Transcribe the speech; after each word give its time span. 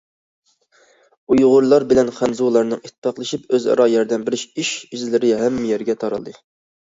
ئۇيغۇرلار 1.33 1.83
بىلەن 1.91 2.07
خەنزۇلارنىڭ 2.19 2.79
ئىتتىپاقلىشىپ 2.81 3.45
ئۆز 3.57 3.69
ئارا 3.73 3.87
ياردەم 3.93 4.25
بېرىش 4.29 4.45
ئىش- 4.63 4.75
ئىزلىرى 4.99 5.33
ھەممە 5.43 5.69
يەرگە 5.73 5.97
تارالدى. 6.05 6.35